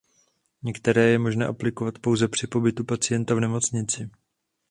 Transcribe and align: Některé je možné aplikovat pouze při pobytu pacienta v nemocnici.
Některé 0.63 1.09
je 1.09 1.19
možné 1.19 1.45
aplikovat 1.47 1.99
pouze 1.99 2.27
při 2.27 2.47
pobytu 2.47 2.83
pacienta 2.83 3.35
v 3.35 3.39
nemocnici. 3.39 4.09